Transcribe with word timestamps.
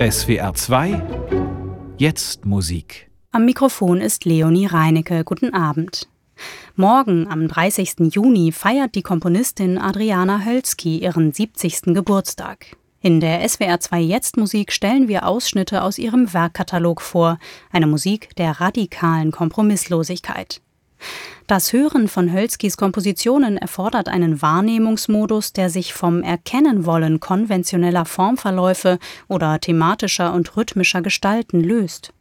SWR 0.00 0.54
2 0.54 1.02
Jetzt 1.96 2.44
Musik. 2.44 3.10
Am 3.32 3.44
Mikrofon 3.44 4.00
ist 4.00 4.24
Leonie 4.24 4.66
Reinecke. 4.66 5.24
Guten 5.24 5.52
Abend. 5.52 6.08
Morgen, 6.76 7.26
am 7.26 7.48
30. 7.48 8.14
Juni, 8.14 8.52
feiert 8.52 8.94
die 8.94 9.02
Komponistin 9.02 9.76
Adriana 9.76 10.44
Hölzki 10.44 10.98
ihren 10.98 11.32
70. 11.32 11.94
Geburtstag. 11.94 12.76
In 13.00 13.18
der 13.18 13.48
SWR 13.48 13.80
2 13.80 14.00
Jetzt 14.00 14.36
Musik 14.36 14.70
stellen 14.70 15.08
wir 15.08 15.26
Ausschnitte 15.26 15.82
aus 15.82 15.98
ihrem 15.98 16.32
Werkkatalog 16.32 17.02
vor, 17.02 17.40
eine 17.72 17.88
Musik 17.88 18.36
der 18.36 18.60
radikalen 18.60 19.32
Kompromisslosigkeit. 19.32 20.60
Das 21.46 21.72
Hören 21.72 22.08
von 22.08 22.32
Hölzkis 22.32 22.76
Kompositionen 22.76 23.56
erfordert 23.56 24.08
einen 24.08 24.42
Wahrnehmungsmodus, 24.42 25.52
der 25.52 25.70
sich 25.70 25.94
vom 25.94 26.22
Erkennenwollen 26.22 27.20
konventioneller 27.20 28.04
Formverläufe 28.04 28.98
oder 29.28 29.58
thematischer 29.58 30.34
und 30.34 30.56
rhythmischer 30.56 31.00
Gestalten 31.00 31.60
löst. 31.60 32.12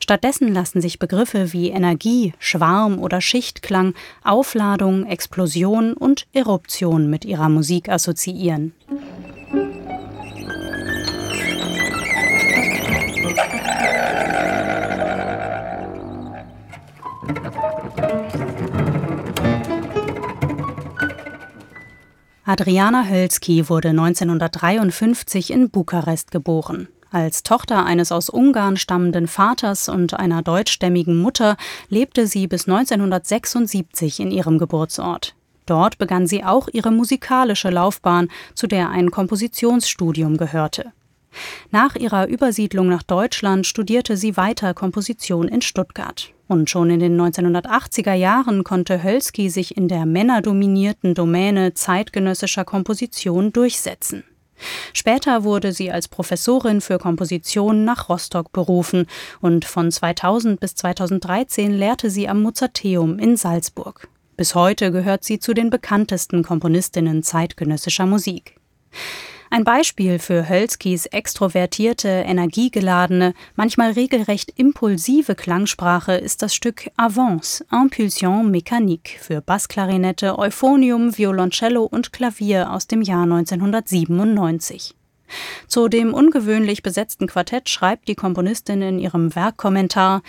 Stattdessen 0.00 0.52
lassen 0.52 0.80
sich 0.80 0.98
Begriffe 0.98 1.52
wie 1.52 1.70
Energie, 1.70 2.34
Schwarm 2.38 2.98
oder 2.98 3.20
Schichtklang, 3.20 3.94
Aufladung, 4.22 5.06
Explosion 5.06 5.94
und 5.94 6.26
Eruption 6.32 7.08
mit 7.08 7.24
ihrer 7.24 7.48
Musik 7.48 7.88
assoziieren. 7.88 8.74
Adriana 22.44 23.04
Hölzki 23.08 23.68
wurde 23.68 23.90
1953 23.90 25.52
in 25.52 25.70
Bukarest 25.70 26.32
geboren. 26.32 26.88
Als 27.12 27.44
Tochter 27.44 27.86
eines 27.86 28.10
aus 28.10 28.30
Ungarn 28.30 28.76
stammenden 28.76 29.28
Vaters 29.28 29.88
und 29.88 30.14
einer 30.14 30.42
deutschstämmigen 30.42 31.16
Mutter 31.18 31.56
lebte 31.88 32.26
sie 32.26 32.48
bis 32.48 32.66
1976 32.66 34.18
in 34.18 34.32
ihrem 34.32 34.58
Geburtsort. 34.58 35.36
Dort 35.66 35.98
begann 35.98 36.26
sie 36.26 36.42
auch 36.42 36.66
ihre 36.72 36.90
musikalische 36.90 37.70
Laufbahn, 37.70 38.28
zu 38.54 38.66
der 38.66 38.90
ein 38.90 39.12
Kompositionsstudium 39.12 40.36
gehörte. 40.36 40.92
Nach 41.70 41.94
ihrer 41.94 42.26
Übersiedlung 42.26 42.88
nach 42.88 43.04
Deutschland 43.04 43.68
studierte 43.68 44.16
sie 44.16 44.36
weiter 44.36 44.74
Komposition 44.74 45.46
in 45.46 45.62
Stuttgart. 45.62 46.32
Und 46.52 46.68
schon 46.68 46.90
in 46.90 47.00
den 47.00 47.18
1980er 47.18 48.12
Jahren 48.12 48.62
konnte 48.62 49.02
Hölzki 49.02 49.48
sich 49.48 49.74
in 49.74 49.88
der 49.88 50.04
männerdominierten 50.04 51.14
Domäne 51.14 51.72
zeitgenössischer 51.72 52.66
Komposition 52.66 53.54
durchsetzen. 53.54 54.22
Später 54.92 55.44
wurde 55.44 55.72
sie 55.72 55.90
als 55.90 56.08
Professorin 56.08 56.82
für 56.82 56.98
Komposition 56.98 57.86
nach 57.86 58.10
Rostock 58.10 58.52
berufen 58.52 59.06
und 59.40 59.64
von 59.64 59.90
2000 59.90 60.60
bis 60.60 60.74
2013 60.74 61.72
lehrte 61.72 62.10
sie 62.10 62.28
am 62.28 62.42
Mozarteum 62.42 63.18
in 63.18 63.38
Salzburg. 63.38 64.08
Bis 64.36 64.54
heute 64.54 64.92
gehört 64.92 65.24
sie 65.24 65.38
zu 65.38 65.54
den 65.54 65.70
bekanntesten 65.70 66.42
Komponistinnen 66.42 67.22
zeitgenössischer 67.22 68.04
Musik. 68.04 68.56
Ein 69.52 69.64
Beispiel 69.64 70.18
für 70.18 70.48
Hölzkis 70.48 71.04
extrovertierte, 71.04 72.08
energiegeladene, 72.08 73.34
manchmal 73.54 73.90
regelrecht 73.90 74.50
impulsive 74.58 75.34
Klangsprache 75.34 76.14
ist 76.14 76.40
das 76.40 76.54
Stück 76.54 76.88
Avance, 76.96 77.62
Impulsion 77.70 78.50
mécanique 78.50 79.18
für 79.18 79.42
Bassklarinette, 79.42 80.38
Euphonium, 80.38 81.18
Violoncello 81.18 81.84
und 81.84 82.14
Klavier 82.14 82.72
aus 82.72 82.86
dem 82.86 83.02
Jahr 83.02 83.24
1997. 83.24 84.94
Zu 85.68 85.88
dem 85.88 86.14
ungewöhnlich 86.14 86.82
besetzten 86.82 87.26
Quartett 87.26 87.68
schreibt 87.68 88.08
die 88.08 88.14
Komponistin 88.14 88.80
in 88.80 88.98
ihrem 88.98 89.34
Werkkommentar 89.34 90.22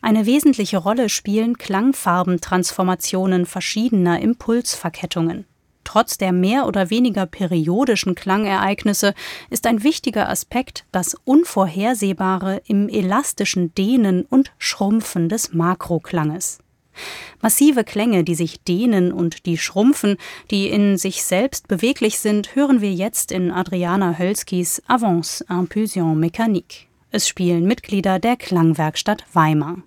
eine 0.00 0.24
wesentliche 0.24 0.78
Rolle 0.78 1.10
spielen 1.10 1.58
Klangfarbentransformationen 1.58 3.44
verschiedener 3.44 4.18
Impulsverkettungen. 4.18 5.44
Trotz 5.84 6.18
der 6.18 6.32
mehr 6.32 6.66
oder 6.66 6.90
weniger 6.90 7.26
periodischen 7.26 8.14
Klangereignisse 8.14 9.14
ist 9.50 9.66
ein 9.66 9.82
wichtiger 9.82 10.28
Aspekt 10.28 10.84
das 10.92 11.16
Unvorhersehbare 11.24 12.62
im 12.66 12.88
elastischen 12.88 13.74
Dehnen 13.74 14.22
und 14.22 14.52
Schrumpfen 14.58 15.28
des 15.28 15.52
Makroklanges. 15.52 16.58
Massive 17.40 17.84
Klänge, 17.84 18.22
die 18.22 18.34
sich 18.34 18.62
dehnen 18.62 19.12
und 19.12 19.46
die 19.46 19.58
schrumpfen, 19.58 20.16
die 20.50 20.68
in 20.68 20.98
sich 20.98 21.24
selbst 21.24 21.68
beweglich 21.68 22.18
sind, 22.18 22.54
hören 22.54 22.80
wir 22.80 22.92
jetzt 22.92 23.32
in 23.32 23.50
Adriana 23.50 24.18
Hölskis 24.18 24.82
Avance 24.86 25.44
Impulsion 25.48 26.22
Mécanique. 26.22 26.86
Es 27.10 27.28
spielen 27.28 27.64
Mitglieder 27.64 28.18
der 28.18 28.36
Klangwerkstatt 28.36 29.24
Weimar. 29.32 29.82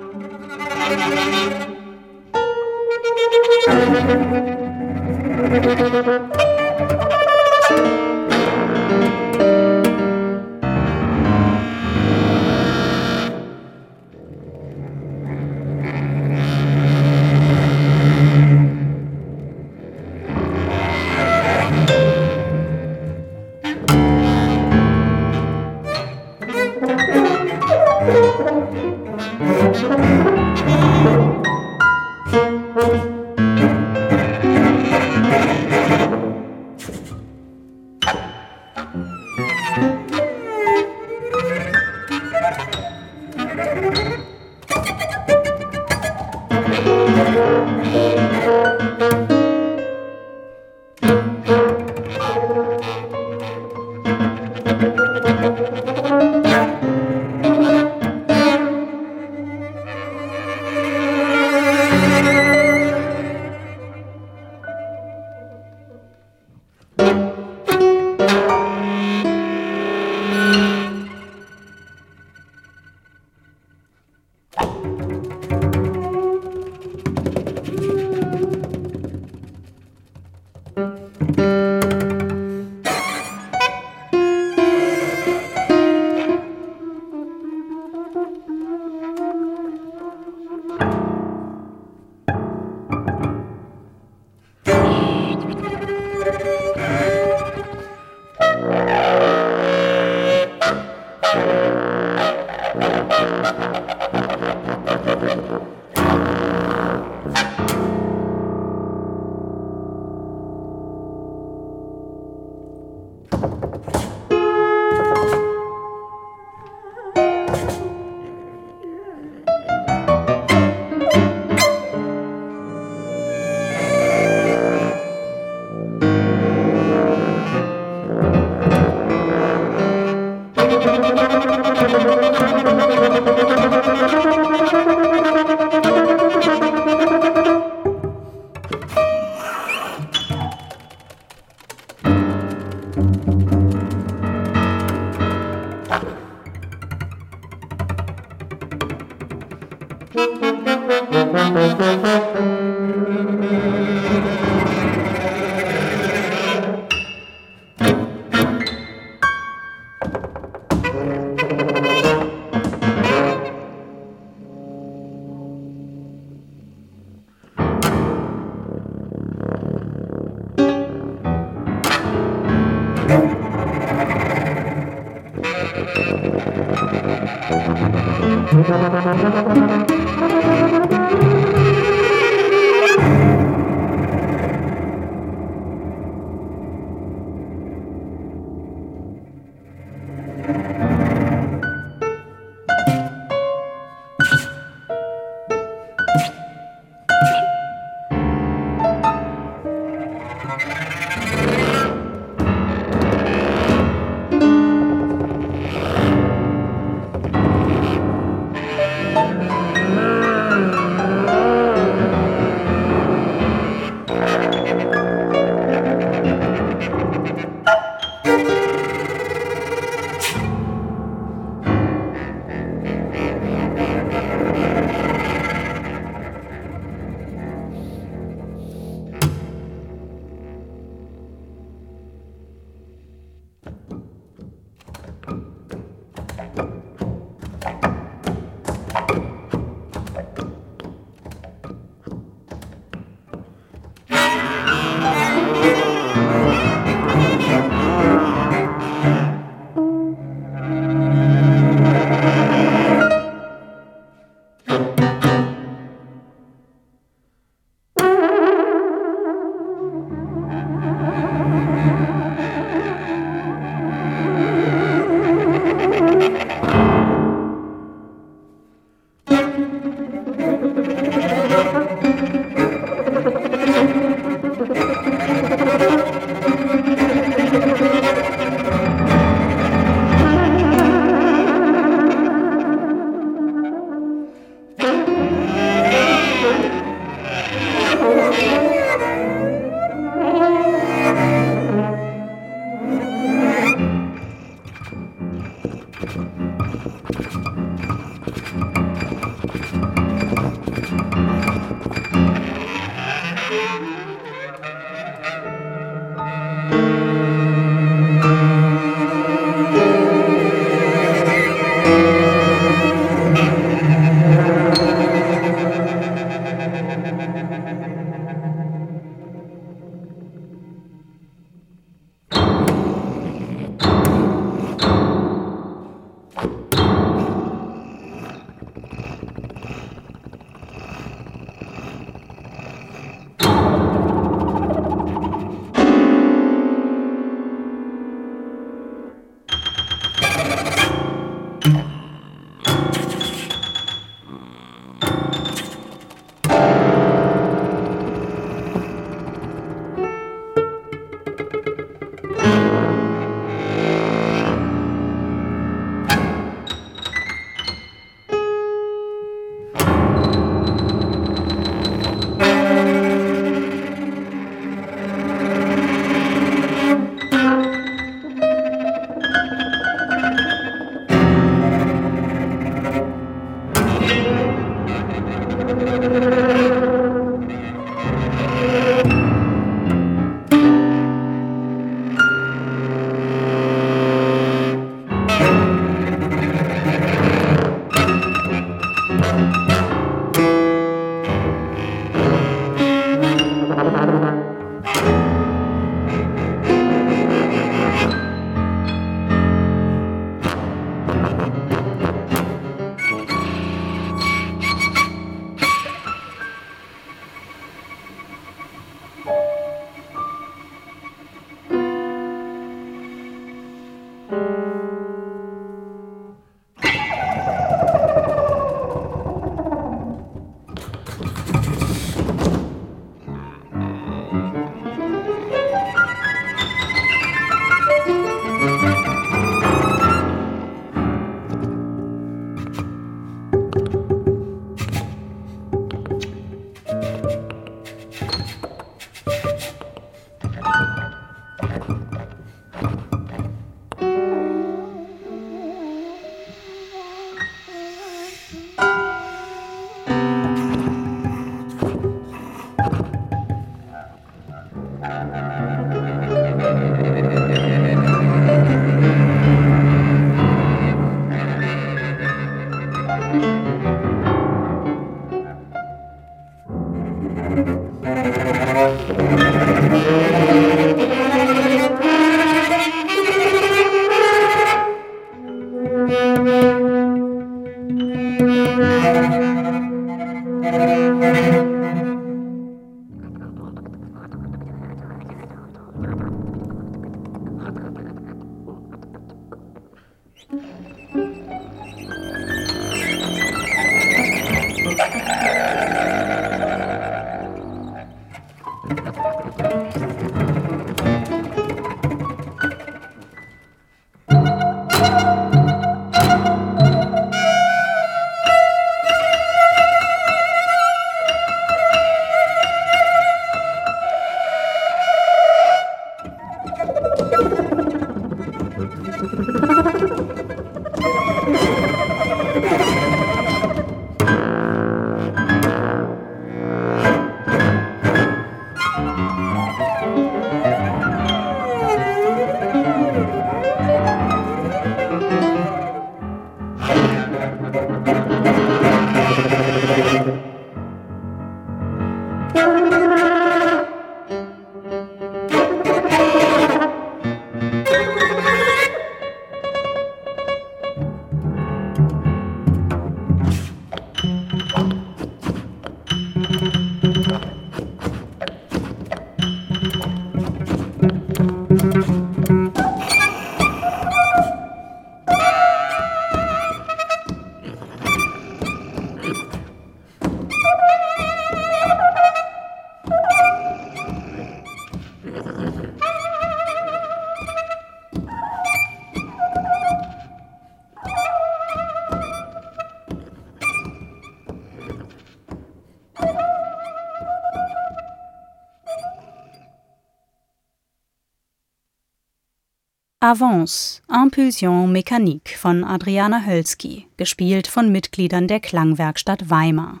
Avance, 593.32 594.02
Impulsion 594.10 594.92
Mécanique 594.92 595.56
von 595.56 595.84
Adriana 595.84 596.44
Hölzki, 596.44 597.06
gespielt 597.16 597.66
von 597.66 597.90
Mitgliedern 597.90 598.46
der 598.46 598.60
Klangwerkstatt 598.60 599.48
Weimar. 599.48 600.00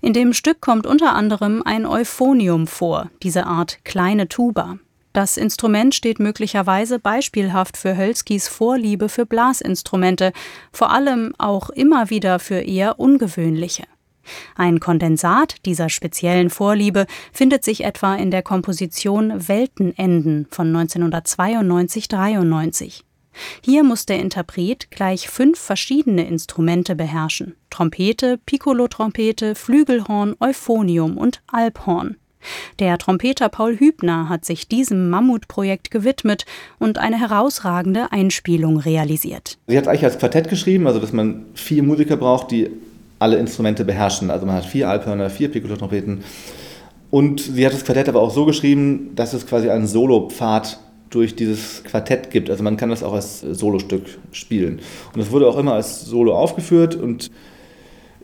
In 0.00 0.12
dem 0.12 0.32
Stück 0.32 0.60
kommt 0.60 0.84
unter 0.84 1.14
anderem 1.14 1.62
ein 1.64 1.86
Euphonium 1.86 2.66
vor, 2.66 3.10
diese 3.22 3.46
Art 3.46 3.84
kleine 3.84 4.26
Tuba. 4.26 4.78
Das 5.12 5.36
Instrument 5.36 5.94
steht 5.94 6.18
möglicherweise 6.18 6.98
beispielhaft 6.98 7.76
für 7.76 7.96
Hölzkis 7.96 8.48
Vorliebe 8.48 9.08
für 9.08 9.24
Blasinstrumente, 9.24 10.32
vor 10.72 10.90
allem 10.90 11.34
auch 11.38 11.70
immer 11.70 12.10
wieder 12.10 12.40
für 12.40 12.58
eher 12.58 12.98
ungewöhnliche. 12.98 13.84
Ein 14.56 14.80
Kondensat 14.80 15.56
dieser 15.66 15.88
speziellen 15.88 16.50
Vorliebe 16.50 17.06
findet 17.32 17.64
sich 17.64 17.84
etwa 17.84 18.14
in 18.14 18.30
der 18.30 18.42
Komposition 18.42 19.48
Weltenenden 19.48 20.46
von 20.50 20.74
1992-93. 20.74 23.02
Hier 23.64 23.82
muss 23.82 24.06
der 24.06 24.20
Interpret 24.20 24.90
gleich 24.90 25.28
fünf 25.28 25.58
verschiedene 25.58 26.26
Instrumente 26.26 26.94
beherrschen: 26.94 27.56
Trompete, 27.70 28.38
Piccolo-Trompete, 28.44 29.54
Flügelhorn, 29.54 30.36
Euphonium 30.40 31.16
und 31.16 31.42
Alphorn. 31.46 32.16
Der 32.80 32.98
Trompeter 32.98 33.48
Paul 33.48 33.78
Hübner 33.78 34.28
hat 34.28 34.44
sich 34.44 34.68
diesem 34.68 35.10
Mammutprojekt 35.10 35.90
gewidmet 35.90 36.44
und 36.78 36.98
eine 36.98 37.18
herausragende 37.18 38.10
Einspielung 38.10 38.78
realisiert. 38.78 39.58
Sie 39.68 39.78
hat 39.78 39.86
eigentlich 39.86 40.04
als 40.04 40.18
Quartett 40.18 40.48
geschrieben, 40.48 40.86
also 40.86 40.98
dass 40.98 41.12
man 41.12 41.46
vier 41.54 41.84
Musiker 41.84 42.16
braucht, 42.16 42.50
die 42.50 42.68
alle 43.22 43.36
Instrumente 43.36 43.84
beherrschen. 43.84 44.30
Also 44.30 44.44
man 44.44 44.56
hat 44.56 44.66
vier 44.66 44.88
Alphörner, 44.88 45.30
vier 45.30 45.50
Piccolo-Trompeten. 45.50 46.22
Und 47.10 47.40
sie 47.40 47.64
hat 47.64 47.72
das 47.72 47.84
Quartett 47.84 48.08
aber 48.08 48.20
auch 48.20 48.32
so 48.32 48.44
geschrieben, 48.44 49.12
dass 49.14 49.32
es 49.32 49.46
quasi 49.46 49.70
einen 49.70 49.86
Solopfad 49.86 50.78
durch 51.10 51.36
dieses 51.36 51.84
Quartett 51.84 52.30
gibt. 52.30 52.50
Also 52.50 52.62
man 52.62 52.76
kann 52.76 52.90
das 52.90 53.02
auch 53.02 53.12
als 53.12 53.40
Solostück 53.40 54.04
spielen. 54.32 54.80
Und 55.14 55.20
es 55.20 55.30
wurde 55.30 55.46
auch 55.46 55.58
immer 55.58 55.74
als 55.74 56.04
Solo 56.04 56.34
aufgeführt 56.34 56.96
und 56.96 57.30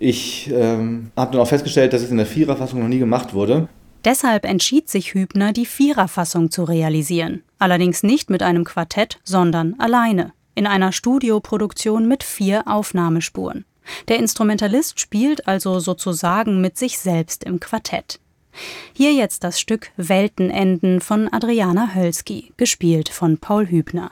ich 0.01 0.51
ähm, 0.53 1.11
habe 1.17 1.33
dann 1.33 1.41
auch 1.41 1.49
festgestellt, 1.49 1.93
dass 1.93 2.03
es 2.03 2.11
in 2.11 2.19
der 2.19 2.27
Viererfassung 2.27 2.81
noch 2.81 2.89
nie 2.89 3.01
gemacht 3.01 3.35
wurde. 3.35 3.69
Deshalb 4.05 4.45
entschied 4.45 4.89
sich 4.89 5.13
Hübner, 5.13 5.53
die 5.53 5.67
Viererfassung 5.67 6.51
zu 6.51 6.65
realisieren. 6.65 7.43
Allerdings 7.59 8.05
nicht 8.05 8.31
mit 8.31 8.43
einem 8.43 8.65
Quartett, 8.65 9.19
sondern 9.25 9.75
alleine. 9.79 10.33
In 10.55 10.67
einer 10.67 10.93
Studioproduktion 10.93 12.07
mit 12.07 12.23
vier 12.23 12.63
Aufnahmespuren. 12.67 13.65
Der 14.09 14.19
Instrumentalist 14.19 15.01
spielt 15.01 15.47
also 15.47 15.81
sozusagen 15.81 16.61
mit 16.61 16.77
sich 16.77 16.99
selbst 16.99 17.45
im 17.45 17.61
Quartett. 17.61 18.21
Hier 18.93 19.13
jetzt 19.13 19.45
das 19.45 19.61
Stück 19.61 19.91
Weltenenden 19.97 21.01
von 21.01 21.33
Adriana 21.33 21.95
Hölsky, 21.95 22.53
gespielt 22.57 23.09
von 23.09 23.39
Paul 23.39 23.67
Hübner. 23.67 24.11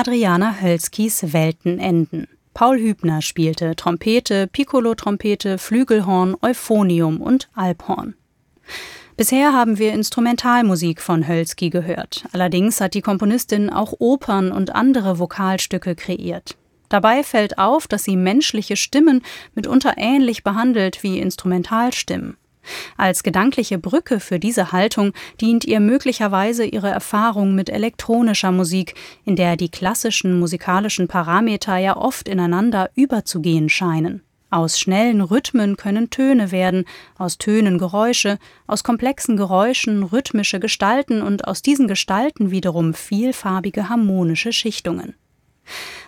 Adriana 0.00 0.60
Hölskis 0.60 1.32
Weltenenden. 1.32 2.28
Paul 2.54 2.78
Hübner 2.78 3.20
spielte 3.20 3.74
Trompete, 3.74 4.46
Piccolo-Trompete, 4.46 5.58
Flügelhorn, 5.58 6.36
Euphonium 6.40 7.20
und 7.20 7.48
Alphorn. 7.56 8.14
Bisher 9.16 9.52
haben 9.52 9.76
wir 9.78 9.92
Instrumentalmusik 9.92 11.02
von 11.02 11.26
Hölsky 11.26 11.68
gehört. 11.70 12.26
Allerdings 12.30 12.80
hat 12.80 12.94
die 12.94 13.00
Komponistin 13.00 13.70
auch 13.70 13.92
Opern 13.98 14.52
und 14.52 14.72
andere 14.72 15.18
Vokalstücke 15.18 15.96
kreiert. 15.96 16.56
Dabei 16.88 17.24
fällt 17.24 17.58
auf, 17.58 17.88
dass 17.88 18.04
sie 18.04 18.14
menschliche 18.14 18.76
Stimmen 18.76 19.22
mitunter 19.56 19.94
ähnlich 19.96 20.44
behandelt 20.44 21.02
wie 21.02 21.18
Instrumentalstimmen. 21.18 22.36
Als 22.96 23.22
gedankliche 23.22 23.78
Brücke 23.78 24.20
für 24.20 24.38
diese 24.38 24.72
Haltung 24.72 25.12
dient 25.40 25.64
ihr 25.64 25.80
möglicherweise 25.80 26.64
ihre 26.64 26.90
Erfahrung 26.90 27.54
mit 27.54 27.70
elektronischer 27.70 28.52
Musik, 28.52 28.94
in 29.24 29.36
der 29.36 29.56
die 29.56 29.70
klassischen 29.70 30.38
musikalischen 30.38 31.08
Parameter 31.08 31.76
ja 31.76 31.96
oft 31.96 32.28
ineinander 32.28 32.90
überzugehen 32.94 33.68
scheinen. 33.68 34.22
Aus 34.50 34.80
schnellen 34.80 35.20
Rhythmen 35.20 35.76
können 35.76 36.08
Töne 36.08 36.52
werden, 36.52 36.86
aus 37.18 37.36
Tönen 37.36 37.76
Geräusche, 37.76 38.38
aus 38.66 38.82
komplexen 38.82 39.36
Geräuschen 39.36 40.02
rhythmische 40.02 40.58
Gestalten 40.58 41.20
und 41.20 41.46
aus 41.46 41.60
diesen 41.60 41.86
Gestalten 41.86 42.50
wiederum 42.50 42.94
vielfarbige 42.94 43.90
harmonische 43.90 44.52
Schichtungen. 44.52 45.14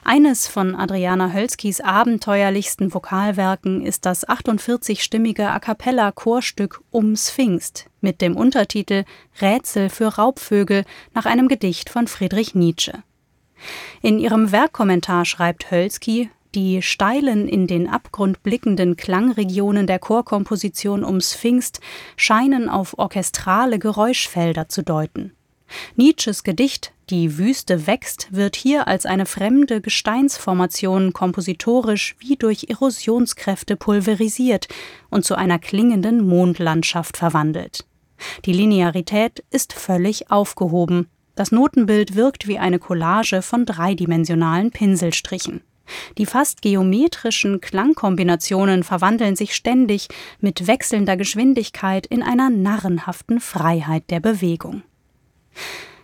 Eines 0.04 0.48
von 0.48 0.74
Adriana 0.74 1.32
Hölskis 1.32 1.80
abenteuerlichsten 1.80 2.92
Vokalwerken 2.94 3.84
ist 3.84 4.06
das 4.06 4.26
48-stimmige 4.26 5.48
A 5.48 5.60
cappella 5.60 6.12
Chorstück 6.12 6.80
Ums 6.92 7.30
Pfingst 7.30 7.86
mit 8.00 8.20
dem 8.20 8.36
Untertitel 8.36 9.04
Rätsel 9.40 9.90
für 9.90 10.16
Raubvögel 10.16 10.84
nach 11.14 11.26
einem 11.26 11.48
Gedicht 11.48 11.90
von 11.90 12.06
Friedrich 12.06 12.54
Nietzsche. 12.54 13.02
In 14.02 14.18
ihrem 14.18 14.52
Werkkommentar 14.52 15.24
schreibt 15.24 15.70
Hölsky, 15.70 16.30
die 16.54 16.82
steilen, 16.82 17.46
in 17.46 17.66
den 17.66 17.88
Abgrund 17.88 18.42
blickenden 18.42 18.96
Klangregionen 18.96 19.86
der 19.86 19.98
Chorkomposition 19.98 21.04
ums 21.04 21.34
Pfingst 21.34 21.80
scheinen 22.16 22.68
auf 22.68 22.98
orchestrale 22.98 23.78
Geräuschfelder 23.78 24.68
zu 24.68 24.82
deuten. 24.82 25.32
Nietzsches 25.96 26.42
Gedicht 26.44 26.92
Die 27.10 27.38
Wüste 27.38 27.86
wächst 27.86 28.28
wird 28.30 28.56
hier 28.56 28.88
als 28.88 29.06
eine 29.06 29.26
fremde 29.26 29.80
Gesteinsformation 29.80 31.12
kompositorisch 31.12 32.16
wie 32.18 32.36
durch 32.36 32.66
Erosionskräfte 32.68 33.76
pulverisiert 33.76 34.68
und 35.10 35.24
zu 35.24 35.34
einer 35.34 35.58
klingenden 35.58 36.26
Mondlandschaft 36.26 37.16
verwandelt. 37.16 37.86
Die 38.44 38.52
Linearität 38.52 39.44
ist 39.50 39.72
völlig 39.72 40.30
aufgehoben. 40.30 41.08
Das 41.34 41.52
Notenbild 41.52 42.16
wirkt 42.16 42.48
wie 42.48 42.58
eine 42.58 42.78
Collage 42.78 43.42
von 43.42 43.64
dreidimensionalen 43.64 44.70
Pinselstrichen. 44.70 45.62
Die 46.18 46.26
fast 46.26 46.62
geometrischen 46.62 47.60
Klangkombinationen 47.60 48.84
verwandeln 48.84 49.36
sich 49.36 49.54
ständig 49.54 50.08
mit 50.40 50.66
wechselnder 50.66 51.16
Geschwindigkeit 51.16 52.06
in 52.06 52.22
einer 52.22 52.50
narrenhaften 52.50 53.40
Freiheit 53.40 54.04
der 54.10 54.20
Bewegung. 54.20 54.82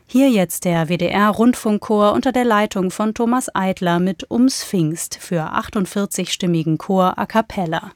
Hier 0.07 0.31
jetzt 0.31 0.65
der 0.65 0.89
WDR-Rundfunkchor 0.89 2.13
unter 2.13 2.33
der 2.33 2.45
Leitung 2.45 2.91
von 2.91 3.13
Thomas 3.13 3.55
Eidler 3.55 3.99
mit 3.99 4.31
Ums 4.31 4.65
Pfingst 4.65 5.19
für 5.21 5.53
48-stimmigen 5.53 6.79
Chor 6.79 7.19
a 7.19 7.27
cappella. 7.27 7.93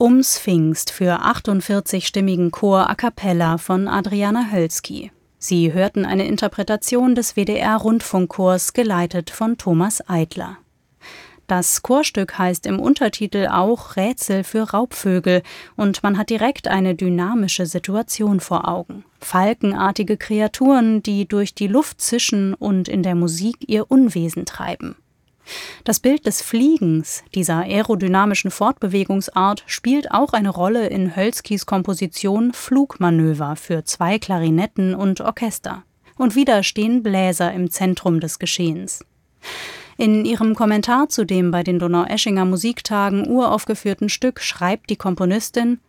Ums 0.00 0.38
Pfingst 0.38 0.92
für 0.92 1.24
48-stimmigen 1.24 2.52
Chor 2.52 2.88
a 2.88 2.94
cappella 2.94 3.58
von 3.58 3.88
Adriana 3.88 4.52
Hölzki. 4.52 5.10
Sie 5.40 5.72
hörten 5.72 6.04
eine 6.04 6.24
Interpretation 6.28 7.16
des 7.16 7.34
WDR-Rundfunkchors, 7.34 8.74
geleitet 8.74 9.30
von 9.30 9.58
Thomas 9.58 10.08
Eidler. 10.08 10.58
Das 11.48 11.82
Chorstück 11.82 12.38
heißt 12.38 12.66
im 12.66 12.78
Untertitel 12.78 13.48
auch 13.50 13.96
Rätsel 13.96 14.44
für 14.44 14.70
Raubvögel 14.70 15.42
und 15.74 16.04
man 16.04 16.16
hat 16.16 16.30
direkt 16.30 16.68
eine 16.68 16.94
dynamische 16.94 17.66
Situation 17.66 18.38
vor 18.38 18.68
Augen. 18.68 19.04
Falkenartige 19.20 20.16
Kreaturen, 20.16 21.02
die 21.02 21.26
durch 21.26 21.56
die 21.56 21.66
Luft 21.66 22.00
zischen 22.00 22.54
und 22.54 22.86
in 22.86 23.02
der 23.02 23.16
Musik 23.16 23.56
ihr 23.66 23.90
Unwesen 23.90 24.46
treiben. 24.46 24.94
Das 25.84 26.00
Bild 26.00 26.26
des 26.26 26.42
Fliegens, 26.42 27.24
dieser 27.34 27.58
aerodynamischen 27.58 28.50
Fortbewegungsart, 28.50 29.64
spielt 29.66 30.10
auch 30.10 30.32
eine 30.32 30.50
Rolle 30.50 30.88
in 30.88 31.16
Hölzkis 31.16 31.66
Komposition 31.66 32.52
Flugmanöver 32.52 33.56
für 33.56 33.84
zwei 33.84 34.18
Klarinetten 34.18 34.94
und 34.94 35.20
Orchester. 35.20 35.84
Und 36.16 36.34
wieder 36.34 36.62
stehen 36.62 37.02
Bläser 37.02 37.52
im 37.52 37.70
Zentrum 37.70 38.20
des 38.20 38.38
Geschehens. 38.38 39.04
In 39.96 40.24
ihrem 40.24 40.54
Kommentar 40.54 41.08
zu 41.08 41.24
dem 41.24 41.50
bei 41.50 41.62
den 41.62 41.78
Donaueschinger 41.78 42.44
Musiktagen 42.44 43.28
uraufgeführten 43.28 44.08
Stück 44.08 44.40
schreibt 44.40 44.90
die 44.90 44.96
Komponistin 44.96 45.80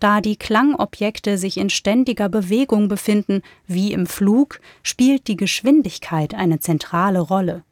da 0.00 0.20
die 0.20 0.36
Klangobjekte 0.36 1.38
sich 1.38 1.56
in 1.56 1.70
ständiger 1.70 2.28
Bewegung 2.28 2.88
befinden, 2.88 3.42
wie 3.66 3.92
im 3.92 4.06
Flug, 4.06 4.60
spielt 4.82 5.28
die 5.28 5.36
Geschwindigkeit 5.36 6.34
eine 6.34 6.60
zentrale 6.60 7.20
Rolle. 7.20 7.64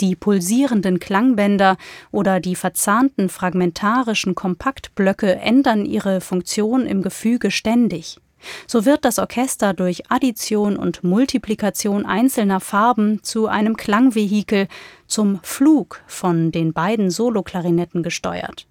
Die 0.00 0.14
pulsierenden 0.14 1.00
Klangbänder 1.00 1.76
oder 2.12 2.40
die 2.40 2.54
verzahnten 2.54 3.28
fragmentarischen 3.28 4.34
Kompaktblöcke 4.34 5.36
ändern 5.36 5.84
ihre 5.84 6.20
Funktion 6.20 6.86
im 6.86 7.02
Gefüge 7.02 7.50
ständig. 7.50 8.18
So 8.66 8.84
wird 8.84 9.04
das 9.04 9.18
Orchester 9.18 9.74
durch 9.74 10.10
Addition 10.10 10.76
und 10.76 11.02
Multiplikation 11.02 12.06
einzelner 12.06 12.60
Farben 12.60 13.22
zu 13.24 13.48
einem 13.48 13.76
Klangvehikel, 13.76 14.68
zum 15.06 15.40
Flug 15.42 16.02
von 16.06 16.52
den 16.52 16.72
beiden 16.72 17.10
Soloklarinetten 17.10 18.02
gesteuert. 18.02 18.66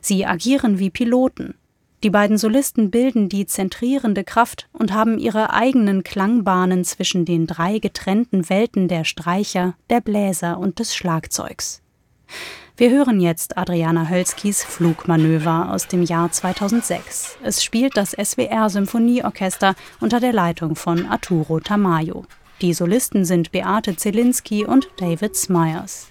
Sie 0.00 0.24
agieren 0.24 0.78
wie 0.78 0.90
Piloten. 0.90 1.54
Die 2.04 2.10
beiden 2.10 2.36
Solisten 2.36 2.90
bilden 2.90 3.30
die 3.30 3.46
zentrierende 3.46 4.24
Kraft 4.24 4.68
und 4.74 4.92
haben 4.92 5.18
ihre 5.18 5.54
eigenen 5.54 6.04
Klangbahnen 6.04 6.84
zwischen 6.84 7.24
den 7.24 7.46
drei 7.46 7.78
getrennten 7.78 8.50
Welten 8.50 8.88
der 8.88 9.04
Streicher, 9.04 9.72
der 9.88 10.02
Bläser 10.02 10.58
und 10.58 10.80
des 10.80 10.94
Schlagzeugs. 10.94 11.80
Wir 12.76 12.90
hören 12.90 13.22
jetzt 13.22 13.56
Adriana 13.56 14.10
Hölskis 14.10 14.62
Flugmanöver 14.64 15.72
aus 15.72 15.88
dem 15.88 16.02
Jahr 16.02 16.30
2006. 16.30 17.38
Es 17.42 17.64
spielt 17.64 17.96
das 17.96 18.10
SWR 18.10 18.68
Symphonieorchester 18.68 19.74
unter 20.00 20.20
der 20.20 20.34
Leitung 20.34 20.76
von 20.76 21.06
Arturo 21.06 21.58
Tamayo. 21.58 22.26
Die 22.60 22.74
Solisten 22.74 23.24
sind 23.24 23.50
Beate 23.50 23.96
Zelinski 23.96 24.66
und 24.66 24.90
David 24.98 25.36
Smyers. 25.36 26.08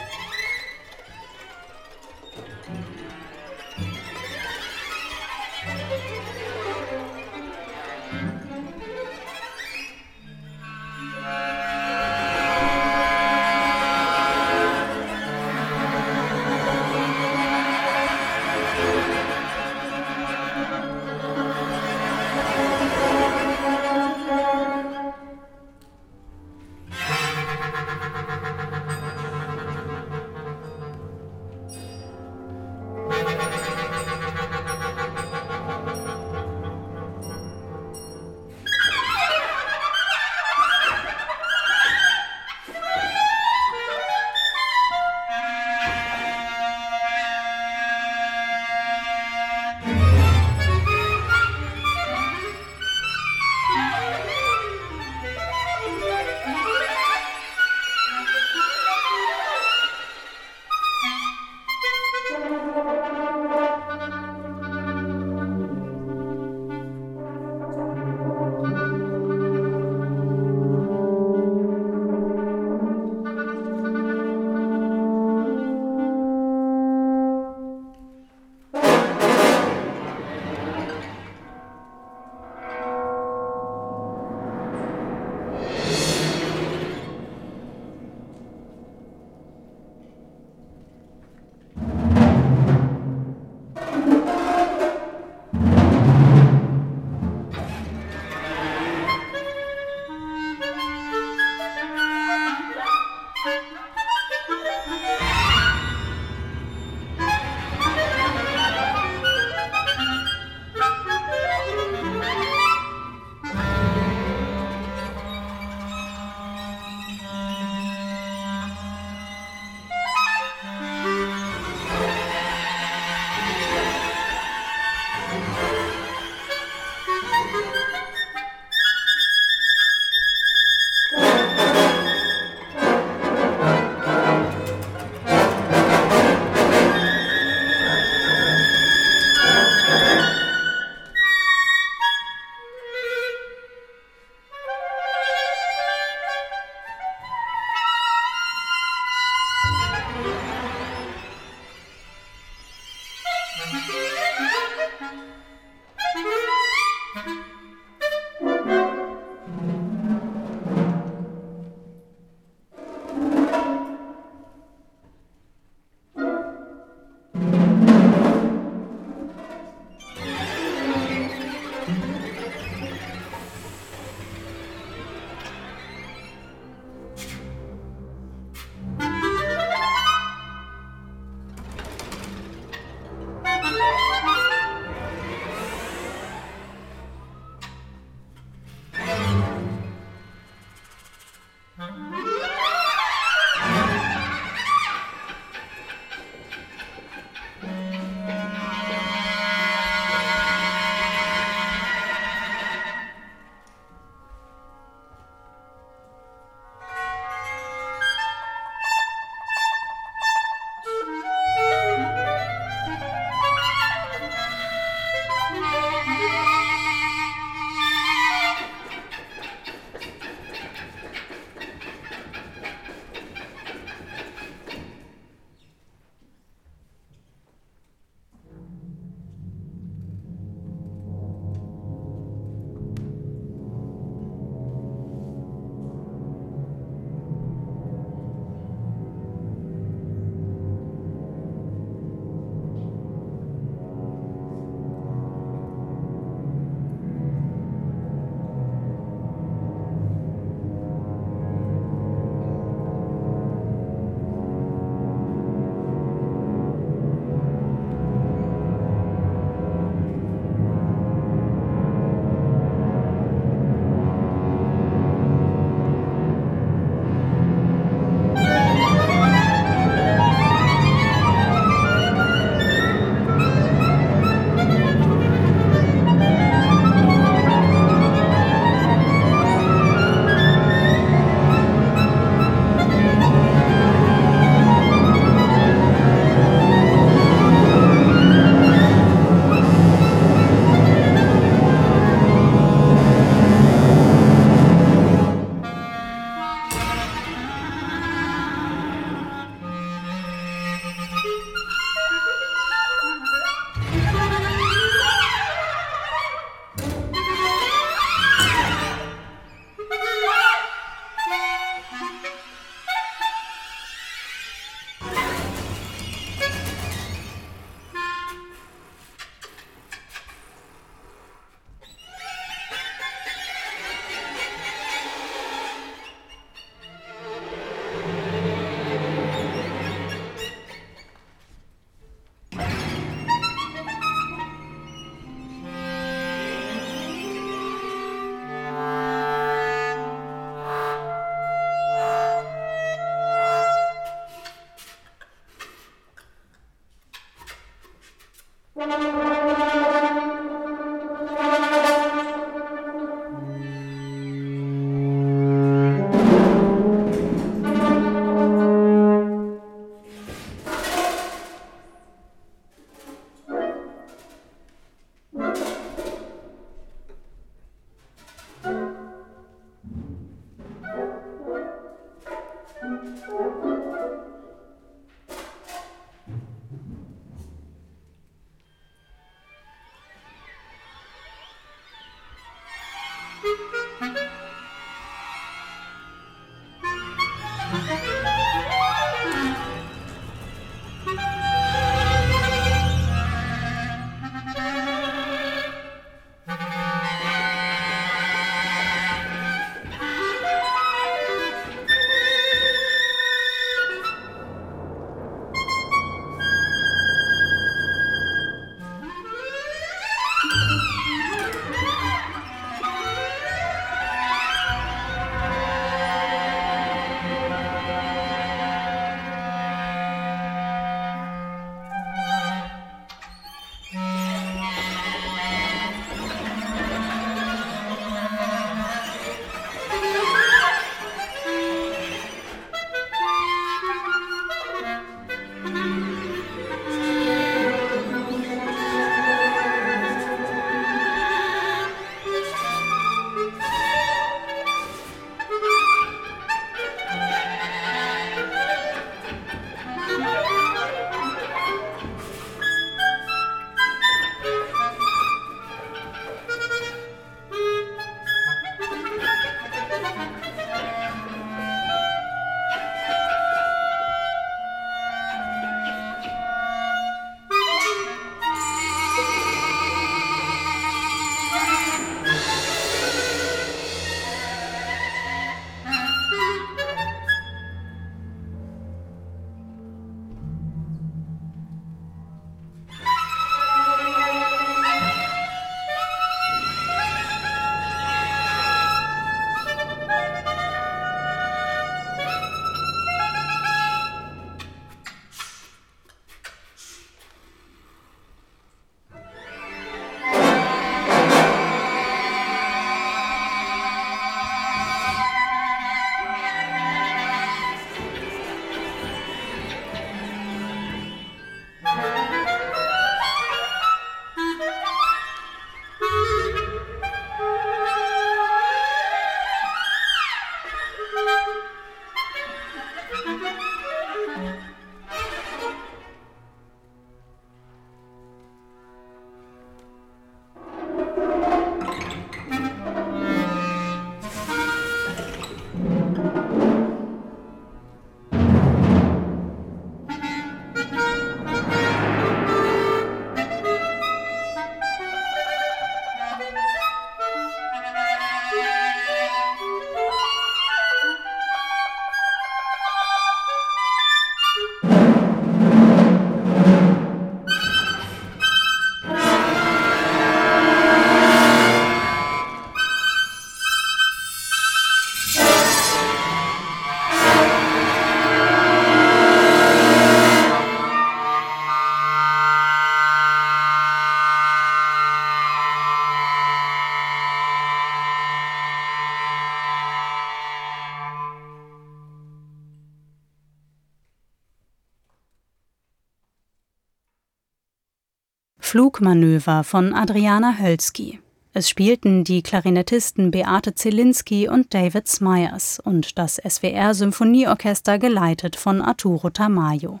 Flugmanöver 588.76 589.64
von 589.64 589.94
Adriana 589.94 590.58
Hölzki. 590.58 591.18
Es 591.54 591.70
spielten 591.70 592.24
die 592.24 592.42
Klarinettisten 592.42 593.30
Beate 593.30 593.74
Zielinski 593.74 594.50
und 594.50 594.74
David 594.74 595.08
Smyers 595.08 595.80
und 595.82 596.18
das 596.18 596.36
SWR 596.46 596.92
Symphonieorchester 596.92 597.98
geleitet 597.98 598.54
von 598.54 598.82
Arturo 598.82 599.30
Tamayo. 599.30 600.00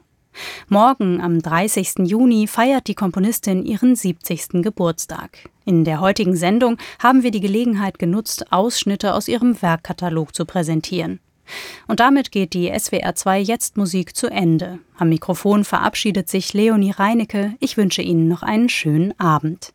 Morgen 0.68 1.22
am 1.22 1.40
30. 1.40 2.00
Juni 2.00 2.46
feiert 2.46 2.86
die 2.86 2.94
Komponistin 2.94 3.64
ihren 3.64 3.96
70. 3.96 4.62
Geburtstag. 4.62 5.38
In 5.64 5.84
der 5.84 6.00
heutigen 6.00 6.36
Sendung 6.36 6.76
haben 6.98 7.22
wir 7.22 7.30
die 7.30 7.40
Gelegenheit 7.40 7.98
genutzt, 7.98 8.52
Ausschnitte 8.52 9.14
aus 9.14 9.26
ihrem 9.26 9.62
Werkkatalog 9.62 10.34
zu 10.34 10.44
präsentieren. 10.44 11.20
Und 11.86 12.00
damit 12.00 12.32
geht 12.32 12.54
die 12.54 12.72
SWR 12.76 13.14
2 13.14 13.40
Jetzt 13.40 13.76
Musik 13.76 14.16
zu 14.16 14.28
Ende. 14.28 14.78
Am 14.96 15.08
Mikrofon 15.08 15.64
verabschiedet 15.64 16.28
sich 16.28 16.52
Leonie 16.52 16.90
Reinecke. 16.90 17.54
Ich 17.60 17.76
wünsche 17.76 18.02
Ihnen 18.02 18.28
noch 18.28 18.42
einen 18.42 18.68
schönen 18.68 19.18
Abend. 19.18 19.72